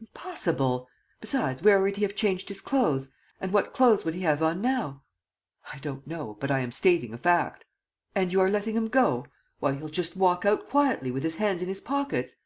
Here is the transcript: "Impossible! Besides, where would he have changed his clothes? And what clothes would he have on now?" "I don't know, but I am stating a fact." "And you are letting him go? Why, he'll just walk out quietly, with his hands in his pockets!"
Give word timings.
"Impossible! 0.00 0.86
Besides, 1.20 1.60
where 1.60 1.80
would 1.82 1.96
he 1.96 2.04
have 2.04 2.14
changed 2.14 2.48
his 2.48 2.60
clothes? 2.60 3.08
And 3.40 3.52
what 3.52 3.72
clothes 3.72 4.04
would 4.04 4.14
he 4.14 4.20
have 4.20 4.40
on 4.40 4.60
now?" 4.62 5.02
"I 5.72 5.78
don't 5.78 6.06
know, 6.06 6.36
but 6.38 6.48
I 6.52 6.60
am 6.60 6.70
stating 6.70 7.12
a 7.12 7.18
fact." 7.18 7.64
"And 8.14 8.30
you 8.32 8.40
are 8.40 8.48
letting 8.50 8.76
him 8.76 8.86
go? 8.86 9.26
Why, 9.58 9.72
he'll 9.72 9.88
just 9.88 10.14
walk 10.14 10.44
out 10.44 10.68
quietly, 10.70 11.10
with 11.10 11.24
his 11.24 11.34
hands 11.34 11.60
in 11.60 11.66
his 11.66 11.80
pockets!" 11.80 12.36